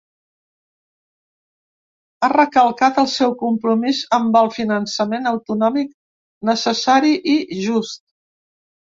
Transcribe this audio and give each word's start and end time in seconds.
Ha 2.21 2.29
recalcat 2.33 2.97
el 3.03 3.11
seu 3.17 3.37
compromís 3.43 4.01
amb 4.19 4.41
el 4.43 4.51
finançament 4.57 5.31
autonòmic 5.35 5.95
necessari 6.53 7.17
i 7.39 7.41
just. 7.57 8.07